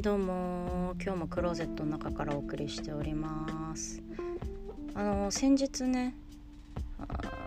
[0.00, 0.94] どうも。
[1.02, 4.00] 今日もクローゼットの中からお送りしております。
[4.94, 6.14] あの先日ね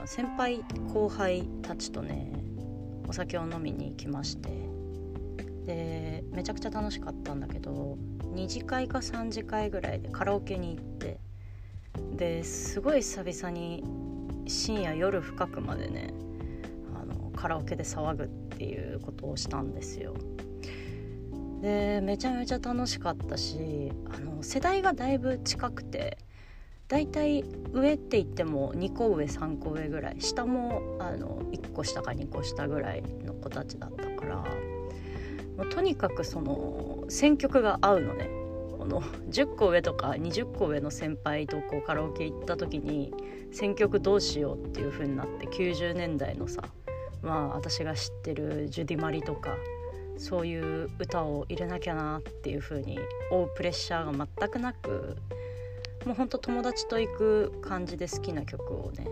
[0.06, 0.62] 先輩
[0.94, 2.30] 後輩たちとね
[3.08, 4.50] お酒を飲みに行きまして。
[5.66, 7.98] でめちゃくちゃ楽しかったんだけど
[8.36, 11.20] 2次会か3次会ぐらいでカラオケに行って。
[12.18, 13.82] ですごい久々に
[14.46, 16.14] 深夜夜深くまでね
[17.00, 20.16] あのカラオケで騒ぐっていうことをしたんですよ。
[21.62, 26.18] でめちゃめちゃ楽しかったしあの世代がだいぶ近くて
[26.88, 34.36] だいたい上って言っても2個上3個上ぐらい下もあの1個下か2個下ぐらいの子たちだったから
[35.58, 38.42] もうとにかくその選曲が合うのね。
[38.82, 39.00] この
[39.30, 43.14] 10個上とか20個上の先輩とこうカラオケ行った時に
[43.52, 46.64] 選曲どうしようっていう風になって90年代のさ
[47.22, 49.56] まあ私が知ってるジュディ・マリとか
[50.22, 53.00] そういう歌を入れなきゃなっていう風に
[53.32, 55.18] 追うプレッシャーが全くなく
[56.06, 59.08] もうほんと友達と行く感じで好きな曲をね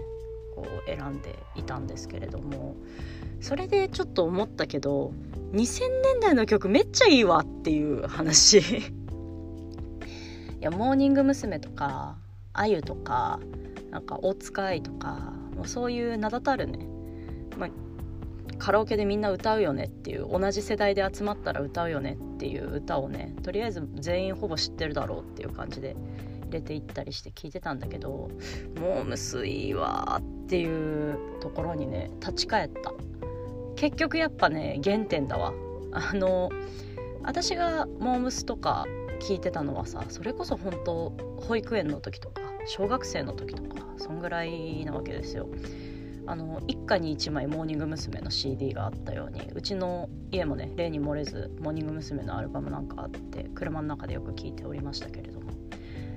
[0.55, 2.75] こう選んでいたんですけれども
[3.41, 5.11] それでちょっと思ったけど
[5.51, 8.63] 2000年代の曲めっちゃいいわっていう話 い
[10.59, 11.59] やモーニング娘。
[11.59, 12.17] とか
[12.53, 13.39] あゆとか
[13.89, 16.87] なんか大塚愛とかもうそういう名だたるね、
[17.57, 17.69] まあ、
[18.59, 25.95] カラオケでみんな歌うよねっていう同じ世代で集まったら歌うよねっていう歌をねとりあえず全員ほぼ知ってるだろうっていう感じで
[26.43, 28.29] 入れていったりして聞いてたんだけど
[28.79, 32.93] もうむすいわっていうところにね立ち返った。
[33.75, 35.53] 結局やっぱね原点だわ。
[35.93, 36.49] あの
[37.23, 38.85] 私がモームスとか
[39.21, 45.47] 聞いてたのはさそれこそ本当保育園の時とか小学生の時とかそんぐらいなわけですよ。
[46.29, 48.21] あの一家に1枚モーニング娘。
[48.21, 52.23] の CD があったようにうちの家もね例に漏れずモーニング娘。
[52.23, 55.49] のアルバムなんかあって車の中でよく聴いておりましたけれども。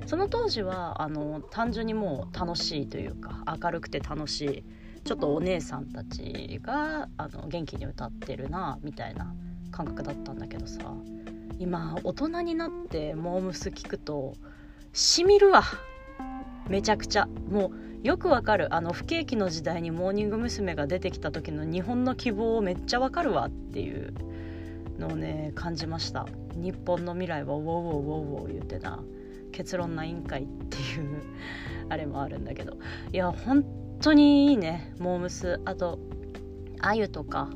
[0.05, 4.65] その当時はあの単純にもう楽しいというか明るくて楽しい
[5.05, 9.33] ちょっとお姉さんたちがあの元気に歌ってるなみたいな
[9.71, 10.95] 感覚だったんだけどさ。
[11.59, 14.35] 今大人になってモームス聞くと
[14.93, 15.63] しみるわ。
[16.69, 17.27] めちゃくちゃ。
[17.49, 20.75] もうよくわかるあの不景気の時代にモーニング娘。
[20.75, 24.13] が出てきた時の日本の希望をめっちゃわかるわっていう
[24.99, 26.27] のをね感じました。
[26.55, 29.03] 日本の未来はウォーウォーウォーウォー言ってな
[29.53, 31.23] 結論ないんかいっていう
[31.89, 32.77] あれもあるんだけど。
[33.13, 33.65] いや本
[34.01, 35.99] 当にいいねモームスあと
[36.81, 37.51] あゆとか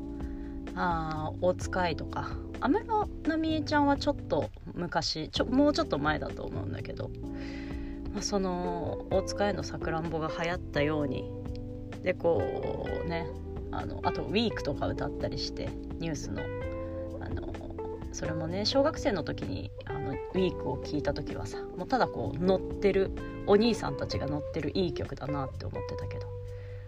[0.75, 2.31] あ大塚愛とか。
[2.59, 7.11] 安室奈美恵ちゃんはちょっと昔ちょもうちょっと前だと思うんだけど。
[8.21, 11.31] その大塚へのさくらんぼが流行ったように
[12.03, 12.41] でこ
[13.05, 13.27] うね
[13.71, 15.69] あのあと「ウィークとか歌ったりして
[15.99, 16.41] ニュースの。
[17.19, 17.53] あの
[18.13, 23.11] それもね小学生の時にあのウィークを聞いた時はさもうただこう乗ってる
[23.45, 26.27] お兄さんたちが乗ってるいい曲だなって思ってたけど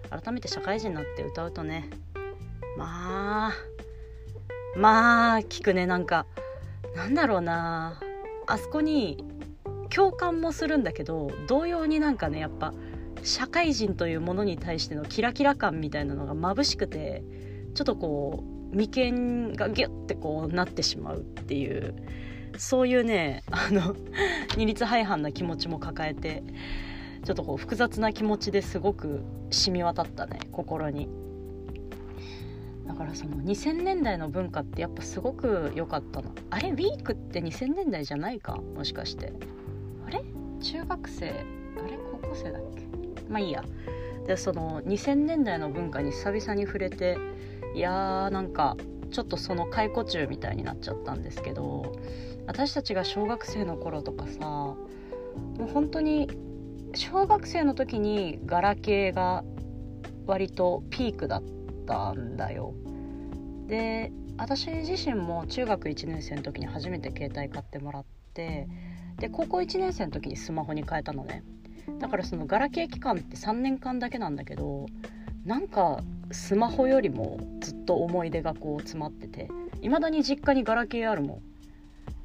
[0.10, 1.90] 改めて社会人になって歌うとね
[2.78, 3.52] まあ
[4.76, 6.26] まあ聞くねなんか。
[6.96, 8.00] なんだろうな
[8.48, 9.24] あそこに
[9.90, 12.74] 共感もするんだけど同様になんかねやっぱ
[13.24, 17.24] 社会人というものに対してのキラキラ感みたいなのが眩しくて
[17.74, 21.96] ちょっとこう眉間がギュッてこうなってしまうっていう
[22.58, 23.96] そういうねあの
[24.56, 26.44] 二律背反な気持ちも抱えて
[27.26, 31.10] ちょっとこう複雑な気持ちですごく染み渡ったね心に。
[32.88, 36.32] だからその2000年代の文化ってやっぱすごく良かったの。
[36.50, 38.56] あれウィークって2000年代じゃないか？
[38.56, 39.32] もしかして。
[40.60, 42.84] 中学生あれ高校生だっけ？
[43.30, 43.64] まあいいや。
[44.28, 47.18] でその2000年代の文化に久々に触れて
[47.74, 48.78] いやーなんか
[49.12, 51.96] ちょっとその解雇中みたいになっちゃったんですけど
[52.46, 54.78] 私たちが小学生の頃とかさも
[55.60, 56.30] う本当に
[56.94, 59.44] 小学生の時にガラケーが
[60.28, 61.44] 割とピークだっ
[61.88, 62.74] たんだよ。
[63.66, 68.68] で私自身も中学1年生の時に初めて携帯買ってもらって
[69.20, 71.44] で高校1年生の時にスマホに変えたのね。
[72.00, 74.86] だからそのガラケー期間って3年間だけなんだけど
[75.46, 76.02] なんか
[76.32, 79.50] スマホよりもずっと思い出がこう詰まってて
[79.82, 81.42] いまだに実家にガラケーあるもん。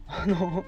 [0.07, 0.65] あの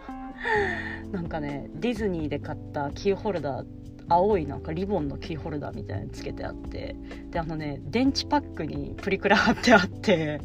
[1.13, 3.67] なんかねディズニーで買ったキーホルダー
[4.09, 6.97] 青いなんかリボンのキーホルダーみたいにつけてあって
[7.31, 10.41] であのね電池パックにプリクラ貼ってあって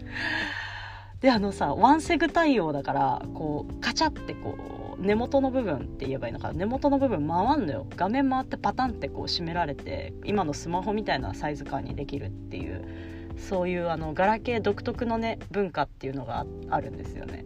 [1.20, 7.88] であのさワンセグ対応だからこうカチャってこう根元の部分って言えばいいのか根元の部分回んのよ。
[7.96, 12.86] 画面回ってパタンってこう閉められて今のスマホみたいなサイズ感にできるっていう
[13.36, 17.46] そういうあのガラケー独特のね文化っていうのがあるんですよね。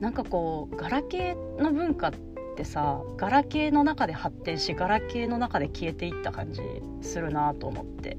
[0.00, 2.12] なんかこうガラケーの文化っ
[2.56, 6.60] てさガラケーの中で発展しガラケーの中で消えていった感じ
[7.02, 8.18] するなと思って。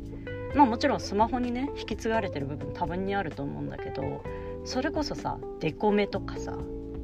[0.56, 4.22] まあもちろんスマホにね引き継がれてる部分多分にあると思うんだけど
[4.66, 6.58] それこそさデコメとかさ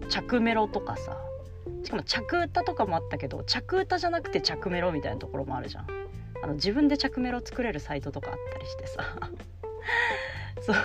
[0.10, 1.18] 着メロとかさ。
[1.84, 5.88] しかも着歌とかもあったけど着歌じゃなくて着メロみたいなところもあるじゃん。
[6.44, 9.04] あの自分で着メロ作れるサイトとかあったりしてさ。
[10.62, 10.76] そう。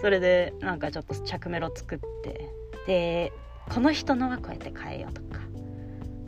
[0.00, 2.48] それでなんかちょっと着メロ作って。
[2.86, 3.32] で
[3.68, 5.40] この人のはこうやって変えようとか。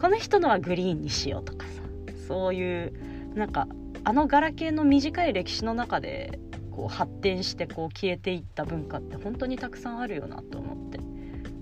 [0.01, 1.83] この人のはグリーンにしようとかさ。
[2.27, 2.93] そういう
[3.35, 3.69] なんか
[4.05, 6.39] あのガラケーの短い歴史の中で
[6.71, 11.10] こう発展してこう消えていった文化って本当にたくさんあるよなと思って。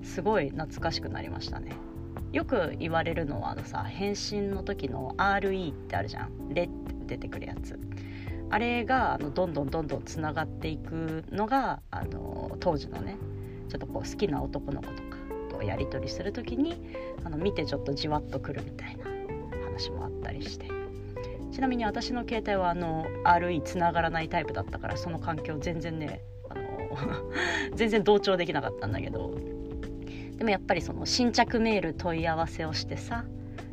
[0.09, 1.73] すごい懐かしくなりましたね。
[2.33, 7.79] よく言われるのはあのさ返信の時の RE ってあるじゃん「レ」って出てくるやつ。
[8.51, 13.17] あれがあのどんどんどんどんつながっていくのがあの当時のね
[13.69, 15.19] ちょっとこう好きな男の子とか
[15.51, 16.81] とやり取りする時に
[17.25, 19.05] あの見てちょっとじわっとくるみたいな
[19.65, 20.67] 話もあったりして。
[21.51, 26.63] ちなみに私の携帯はあの RE つながらないタイプだったからその環境全然ねあの
[27.75, 29.35] 全然同調できなかったんだけど
[30.39, 33.25] でもやっぱりその新着メール問い合わせをしてさ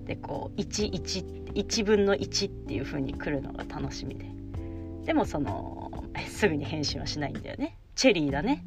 [0.06, 4.26] でこう11 1分の1っていう風に来るのが楽しみで。
[5.06, 7.78] でもそのすぐに返信はしないんだよね。
[7.96, 8.66] チェリーだね。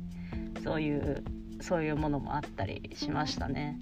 [0.62, 1.22] そういう
[1.60, 3.78] そういうものもあったりしましたね。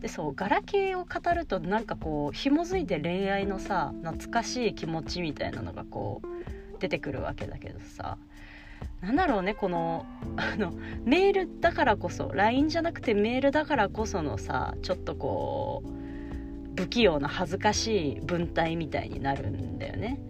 [0.00, 8.16] でそうガラケーを語るとなんかこう紐づいて恋愛のさ懐かしい気持ちみたいなのがこう出てくるわけだけどさ。
[9.00, 10.06] なんだろうねこの
[10.36, 10.72] あの
[11.04, 20.20] メールだからこそ LINE じゃなくてメールだからこそのさちょっとこう不器用な恥ずかしい文体みたいになるんだよね。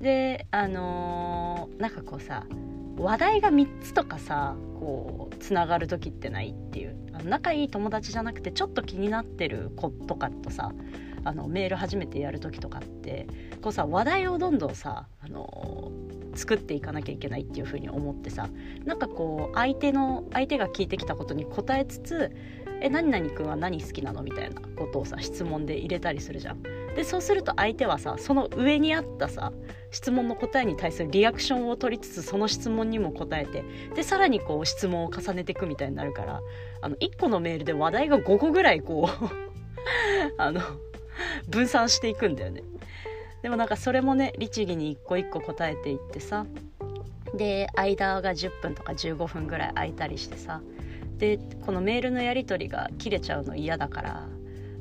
[0.00, 2.46] であのー、なんかこうさ
[2.96, 7.04] 話題が3つとかさこうつながる時ってないっていう。
[7.24, 10.72] 仲いい友達じゃなくてちょっと気になってる子とかとさ
[11.24, 13.26] あのメール初めてやる時とかって
[13.62, 18.48] こうさ話題をどんどんさ、あのー、作っていかなきゃいけないっていう風に思ってさ
[18.84, 22.30] なんかこう相手の相手が聞いてきたことに答えつつ
[22.80, 26.62] 「え何々君は何好きなの?」みたいなことをさ質問で入れたりするじゃん。
[26.94, 29.52] でそうすると相手はさその上にあったさ
[29.90, 33.64] 質問の答えに対するリアクションを取りつつその質問にも答えて
[33.96, 36.40] でさらにこう質問を重ねていくみたいになるから
[36.82, 39.28] あの1個のメールで話題が5個ぐらいこう
[40.38, 40.60] あの
[41.48, 42.62] 分散していくんだよね。
[43.44, 46.46] でもなんかそれもね律儀に一個一個答えていってさ
[47.36, 50.62] で間が10分とか15分ぐらい空いたりしてさ
[51.18, 54.28] でこのメールのやり取りが切れちゃうの嫌だから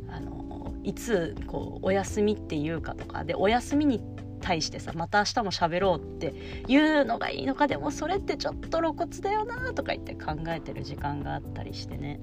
[0.10, 4.01] あのいつこうお休みっていうかとかでお休みに
[4.39, 6.33] 対してさまた明日も喋ろうって
[6.69, 12.21] いうのがいいのかでもそれってちょっと露骨だよなとか言って考えてる時間があったりしてね。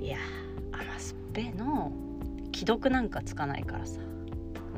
[0.00, 0.18] いや
[0.70, 1.90] アマスペの
[2.54, 4.07] 既読なんかつかないからさ。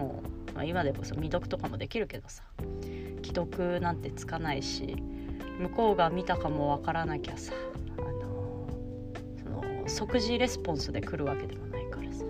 [0.01, 2.43] もう、まあ、今でこそ未読とかもできるけどさ
[3.23, 4.97] 既読なんてつかないし
[5.59, 7.53] 向こうが見たかもわからなきゃさ
[7.99, 8.67] あの
[9.43, 12.25] その即時レスポンスで来るわけでもないからさ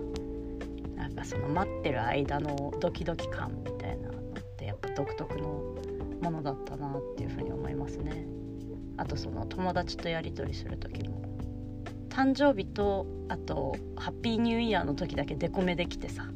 [0.97, 4.21] 何かその待ってる間のドキドキ感みたいなのっ
[4.57, 5.77] てやっぱ独特の
[6.21, 8.27] ものだったなっていうふうに思いますね。
[8.97, 11.23] あとその友達とやり取りする時も
[12.09, 16.29] 誕生日とあとハッピーニューイヤーの時だけデコメできてさ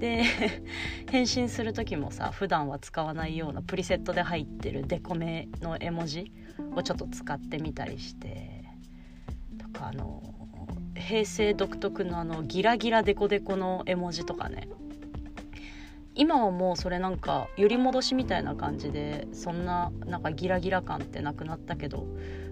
[0.00, 0.24] で
[1.12, 6.32] 返信する時もさ普段は使わないようなプリセットで入ってるデコメの絵文字
[6.74, 8.64] をちょっと使ってみたりして
[9.58, 10.22] とかあの
[10.96, 14.68] 平成独特のあのギラギラデコデコの絵文字とかね。
[16.16, 22.04] 今はもうそれなんか揺り戻しみたいな感じでそんななんかギラギラ感ってなくなったけど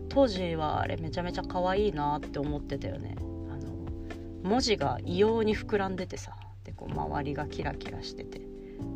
[0.09, 3.17] 当時はあれめちゃめちゃ可愛いなって思ってたよね。
[3.19, 6.35] あの文字が異様に膨らんでてさ。
[6.69, 8.43] でこう周りがキラキラしてて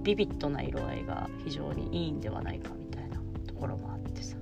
[0.02, 4.37] ビビッドな色合いが非常にいいんではないかみたいなところもあってさ。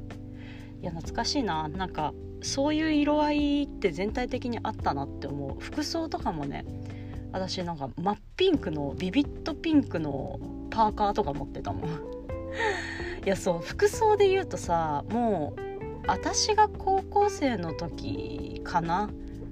[0.83, 1.69] いや懐かしいな。
[1.69, 5.61] なんかそういう色合いって全体的にあったなって思う。
[5.61, 6.65] 服装とかもね
[7.31, 11.91] 私なんか真っピンクのビビッドピンクのパーカーとか持ってたもん。
[13.25, 19.09] いやそう服装で言うとさもう私が高校生の時かな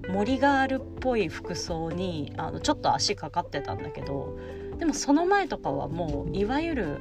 [0.08, 4.38] 森ガールっぽい服装にあのちょっと足かかってたんだけど
[4.78, 7.00] でもその前とかはもういわゆる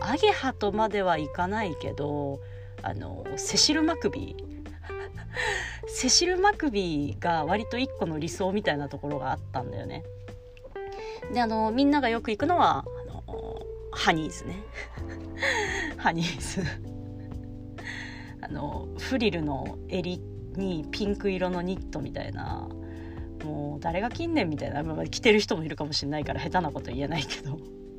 [0.00, 2.40] アゲハとまではいかないけど
[2.82, 4.48] あのセシル・マクビー。
[5.88, 10.04] セシル・マクビーが割と一個の理想みたいなところがあったんだよね。
[11.32, 13.22] であのみんながよく行くのはあの
[13.90, 14.62] ハニーズね。
[15.96, 16.62] ハニーズ。
[18.40, 20.20] あのフリルの襟
[20.58, 22.68] にピンク色のニットみたいな
[23.44, 27.58] もう誰が着んねんみたいな、まあ、着てる人もいるかもしれないから下手なこと言えないけど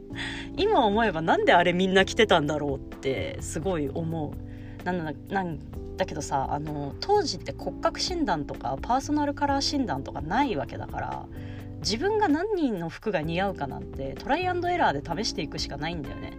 [0.58, 5.60] 今思えばなんであれみんな着てたんだろうってすごい思うなんだなん
[5.98, 11.26] だけどさあの当時って骨格診断とかパーソナルカラー診断とかないわけだから
[11.82, 16.34] 自分が何人の服が似合うかなんてトライアンドエラーで試していくしかないんだよね。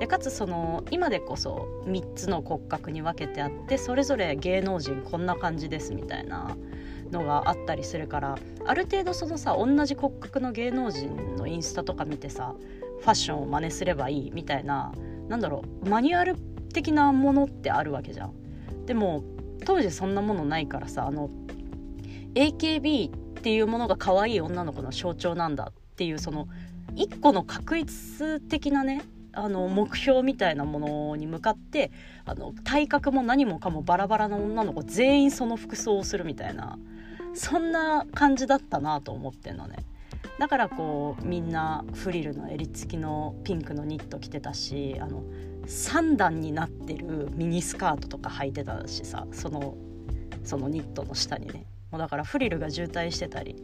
[0.00, 6.56] でかつその今でこそ3つの骨格に分けてあってそれぞれ芸能人こんな感じですみたいな
[7.10, 12.54] のがあったりするからある程度そのさ同じ骨格の芸能人のインスタとか見てさ
[13.00, 14.92] ファッションを真似すればいいみたいな
[15.28, 16.36] なんだろうマニュアル
[16.72, 18.32] 的なものってあるわけじゃん。
[18.86, 19.22] でも
[19.64, 21.30] 当時そんなものないからさあの
[22.34, 26.48] AKB っていうものが可愛い女の子の象徴なんだっていうその
[26.94, 29.02] 一個の確一的なね
[29.34, 31.90] あの目標みたいなものに向かって
[32.24, 36.78] あの体格も何もかもバラバラな女の子全員その服装をするみたいな
[37.34, 39.76] そんな感じだったなと思ってんのね。
[40.38, 45.22] だからこうみんなフリルの襟付きのピンクのニット着てたしあの
[45.66, 49.76] 3段になってるミニスカートとか履いてたしさその
[50.42, 51.66] そのニットの下にね。
[51.90, 53.56] もうだからフリルが渋滞してたり。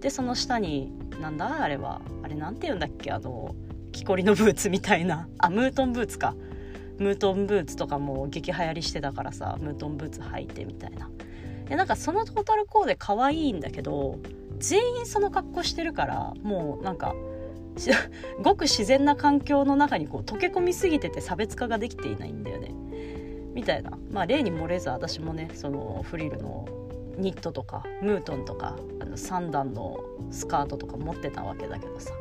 [0.00, 3.54] でその下になんだあれはあれなんて言うんだっけあの
[3.92, 5.28] 木こりのブーツみたいな。
[5.38, 6.34] あムートンブーツか。
[6.98, 11.10] ムートンブーツとかも激流行りしてたからさムートンブーツ履いてみたいな。
[11.68, 14.18] でなんかそのトータルコーデ可愛いんだけど
[14.58, 17.14] 全員その格好してるからもうなんか
[18.42, 22.72] ごく自然な環境の中にこう溶け込みすぎてて差別化ができていないんだよね。
[23.54, 23.98] みたいな。
[24.10, 26.66] まあ例に漏れず私もねそのフリルの
[27.16, 32.12] ニットとかムートンとかあの3段のスカートとか持ってたわけだけどさ。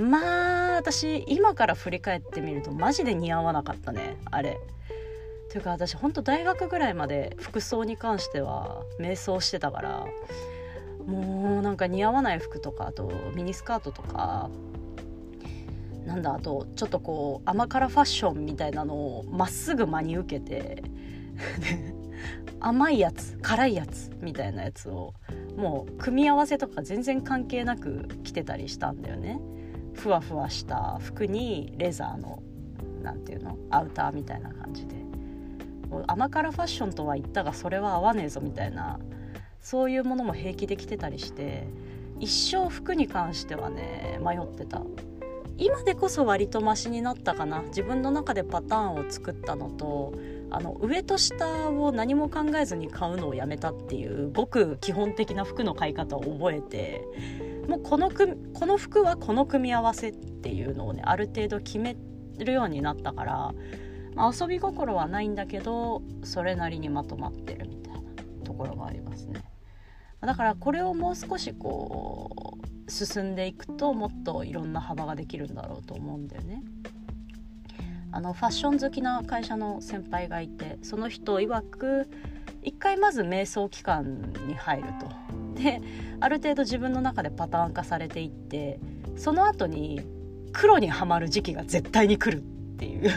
[0.00, 4.58] まあ私今から振り返ってみるとマジで似合わなかったねあれ。
[5.50, 10.06] というか私ほんと大学ぐらいまで服装に関しては迷走してたから
[11.06, 14.48] もうなんか似合わない服とかあとミニスカートとか
[16.06, 20.84] なんだあとちょっとこう甘辛ファッションみたいなのをまっすぐ真に受けて
[22.60, 25.14] 甘いやつ辛いやつみたいなやつを
[25.56, 29.40] もう組み合わせとか全然関係なく着てたりしたんだよね
[29.94, 32.42] ふわふわした服にレザーの
[33.02, 35.00] 何ていうのアウターみたいな感じで。
[36.06, 39.00] 甘辛ファッションとは言ったがそれは合わねえぞみたいな。
[39.60, 41.66] そういうものも平気で着てたりして
[42.18, 44.82] 一生服に関してはね迷ってた。
[45.58, 47.62] 今でこそ割とマシになったかな。
[47.62, 50.14] 自分の中でパターンを作ったのと
[50.50, 57.04] あの上と下を何も考えずに買うのをやめたっていうごく基本的な服の買い方を覚えて
[57.68, 61.96] もうこのこの服はこの組み合わせっていうのをねある程度決め
[62.38, 63.54] るようになったから、
[64.14, 68.00] まあ、遊び心はないんだけどそれなりにまとまってるみたいな
[68.44, 69.44] ところがありますね。
[70.20, 76.62] だからこれをもう少しこう進んでいくともっといろんな幅ができるんだろうと思うんだよね。
[78.12, 82.08] あのファッション好きな会社の先輩がいてその人曰く
[82.62, 85.10] 一回まず瞑想期間に入ると。
[85.54, 85.80] で
[86.20, 88.80] ある程度自分の中でパターン化されていって
[89.16, 90.00] その後に
[90.52, 92.44] 黒にはまる時期が絶対に来るっ
[92.76, 93.10] ていう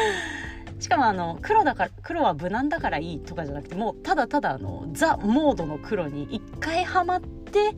[0.80, 7.76] しかもあの黒だから黒は無難だからいいとかじゃなくてもうただただあのザ・モードの黒に一回はまって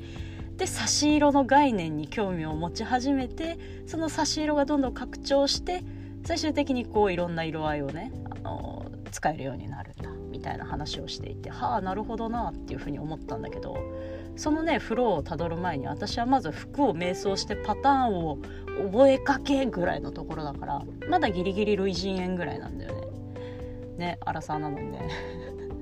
[0.57, 5.83] で差し色の概念に興味を持ち始めてその差し色がどんどん拡張して
[6.27, 13.77] 最終的にこういろんな色合いをねあの使えるようになるんだみたいな話をしていてはあなるほどなっていうふうに思ったんだけど
[14.35, 18.39] そのねフローをたどる前に私はまず服を瞑想してパターンを
[18.91, 23.07] 覚えかけぐらいのところだからまだギリギリ類人猿ぐらいなんだよね。
[23.97, 25.09] ねアラサーなのにね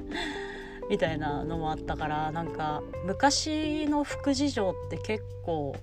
[0.91, 5.75] みたいなのもあったからなんか昔の服事情って結構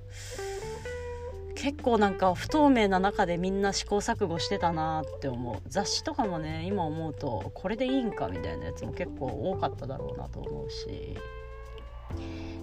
[1.61, 11.15] 結構なんか不透明な中でみんな試行錯誤してたなって思う雑誌とかもね今思うとこれでいいんかみたいなやつも結構多かっただろうなと思うし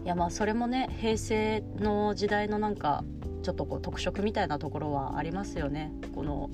[0.05, 3.05] いやまあそれもね平成の時代のなんか
[3.45, 5.93] ちょっとこう特色みたいなところはありますよね。
[6.13, 6.51] この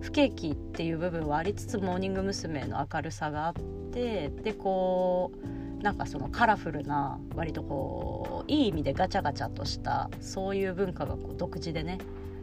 [0.00, 2.64] 不景気っていう部分はありつつモーニング娘。
[2.66, 3.54] の明るさがあっ
[3.92, 11.98] てでこうなんかそのカラフルな割とこういい意味でガチャガチャとしたそういう文化がこう独自でね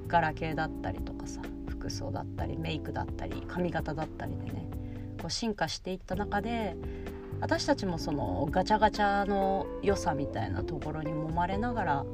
[0.07, 4.69] ガラケーだったりとかさ服装だったりメイクだったり髪型だったりでね
[5.21, 6.75] こう進化していった中で
[7.39, 12.05] 私たちもそのガチャガチャの良さみたいなところに揉まれながら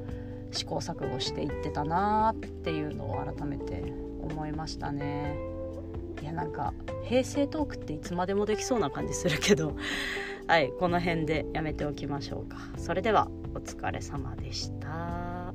[0.51, 3.84] 試行錯誤していってたなーっていうのを改めて
[4.22, 5.36] 思いましたね。
[6.22, 9.75] いやなんか平成トークっていつまでもできそうな感じするけど
[10.48, 12.58] はいこの辺でやめておきましょうか。
[12.78, 15.54] それではお疲れ様でした。